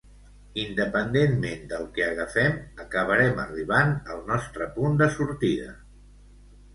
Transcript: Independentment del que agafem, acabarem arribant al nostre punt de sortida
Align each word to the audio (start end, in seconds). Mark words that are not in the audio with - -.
Independentment 0.59 1.67
del 1.73 1.83
que 1.97 2.05
agafem, 2.13 2.55
acabarem 2.83 3.41
arribant 3.43 3.93
al 4.15 4.23
nostre 4.31 4.69
punt 4.79 4.97
de 5.03 5.09
sortida 5.17 5.69